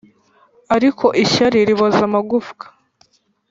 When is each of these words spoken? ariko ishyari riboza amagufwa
ariko 0.75 1.05
ishyari 1.23 1.57
riboza 1.67 2.01
amagufwa 2.07 2.65